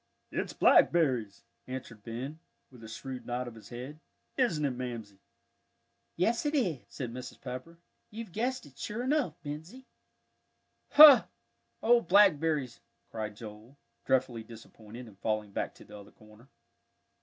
"It's 0.31 0.51
blackberries," 0.53 1.43
answered 1.67 2.01
Ben, 2.03 2.39
with 2.71 2.83
a 2.83 2.87
shrewd 2.87 3.23
nod 3.23 3.47
of 3.47 3.53
his 3.53 3.69
head. 3.69 3.99
"Isn't 4.35 4.65
it, 4.65 4.71
Mamsie?" 4.73 5.19
"Yes, 6.15 6.43
it 6.43 6.55
is," 6.55 6.79
said 6.89 7.13
Mrs. 7.13 7.39
Pepper; 7.39 7.77
"you've 8.09 8.31
guessed 8.31 8.65
it, 8.65 8.79
sure 8.79 9.03
enough, 9.03 9.35
Bensie." 9.43 9.85
"Hoh 10.93 11.25
old 11.83 12.07
blackberries!" 12.07 12.79
cried 13.11 13.35
Joel, 13.35 13.77
dreadfully 14.03 14.41
disappointed, 14.41 15.07
and 15.07 15.19
falling 15.19 15.51
back 15.51 15.75
to 15.75 15.85
the 15.85 15.95
other 15.95 16.09
corner. 16.11 16.47